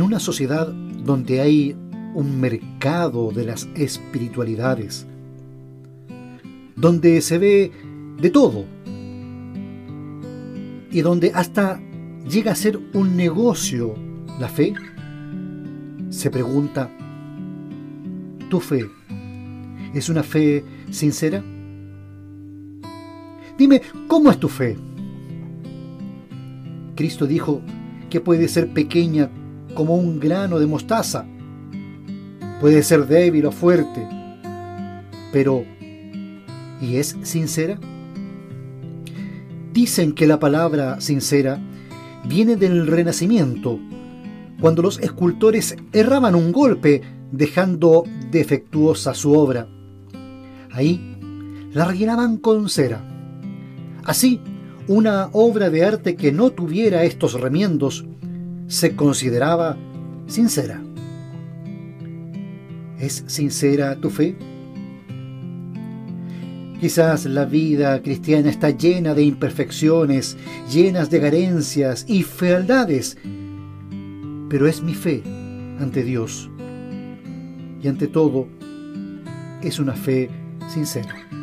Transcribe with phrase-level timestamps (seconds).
[0.00, 1.76] una sociedad donde hay
[2.14, 5.06] un mercado de las espiritualidades,
[6.76, 7.72] donde se ve
[8.18, 8.64] de todo
[10.90, 11.80] y donde hasta
[12.28, 13.94] llega a ser un negocio
[14.38, 14.72] la fe,
[16.10, 16.90] se pregunta,
[18.48, 18.88] ¿tu fe
[19.94, 21.42] es una fe sincera?
[23.58, 24.76] Dime, ¿cómo es tu fe?
[26.94, 27.60] Cristo dijo
[28.10, 29.30] que puede ser pequeña
[29.74, 31.26] como un grano de mostaza,
[32.60, 34.06] puede ser débil o fuerte,
[35.32, 35.64] pero
[36.80, 37.78] ¿y es sincera?
[39.72, 41.60] Dicen que la palabra sincera
[42.24, 43.78] viene del Renacimiento,
[44.60, 47.02] cuando los escultores erraban un golpe
[47.32, 49.66] dejando defectuosa su obra.
[50.70, 51.00] Ahí
[51.72, 53.02] la rellenaban con cera.
[54.04, 54.40] Así,
[54.88, 58.04] una obra de arte que no tuviera estos remiendos
[58.72, 59.76] se consideraba
[60.26, 60.82] sincera.
[62.98, 64.34] ¿Es sincera tu fe?
[66.80, 70.38] Quizás la vida cristiana está llena de imperfecciones,
[70.72, 73.18] llenas de carencias y fealdades,
[74.48, 75.22] pero es mi fe
[75.78, 76.50] ante Dios
[77.82, 78.48] y ante todo
[79.62, 80.30] es una fe
[80.72, 81.41] sincera.